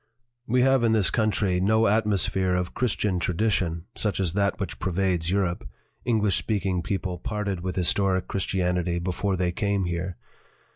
"We 0.47 0.61
have 0.63 0.83
in 0.83 0.93
this 0.93 1.11
country 1.11 1.59
no 1.61 1.85
atmosphere 1.85 2.55
of 2.55 2.73
Christian 2.73 3.19
tradition 3.19 3.85
such 3.95 4.19
as 4.19 4.33
that 4.33 4.59
which 4.59 4.79
pervades 4.79 5.29
Europe 5.29 5.69
English 6.05 6.37
speaking 6.37 6.81
people 6.81 7.19
parted 7.19 7.59
with 7.59 7.75
his 7.75 7.93
toric 7.93 8.25
Christianity 8.27 8.97
before 8.97 9.35
they 9.37 9.51
came 9.51 9.85
here. 9.85 10.17